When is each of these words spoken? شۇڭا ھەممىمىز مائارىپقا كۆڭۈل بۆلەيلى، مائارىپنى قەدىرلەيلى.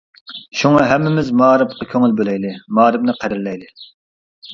شۇڭا 0.59 0.85
ھەممىمىز 0.91 1.29
مائارىپقا 1.41 1.87
كۆڭۈل 1.91 2.15
بۆلەيلى، 2.21 2.55
مائارىپنى 2.79 3.15
قەدىرلەيلى. 3.21 3.71